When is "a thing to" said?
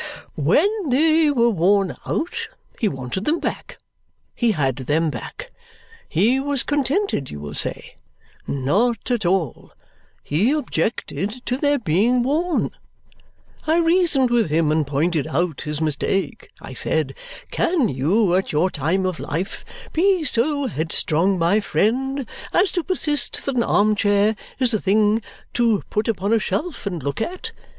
24.73-25.83